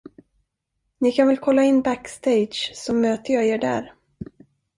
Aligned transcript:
Ni 1.01 1.11
kan 1.11 1.27
väl 1.27 1.37
kolla 1.37 1.63
in 1.63 1.81
backstage 1.81 2.71
så 2.75 2.93
möter 2.93 3.33
jag 3.33 3.45
er 3.45 3.57
där? 3.57 3.93